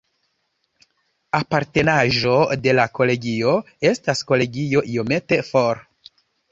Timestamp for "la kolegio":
2.81-3.55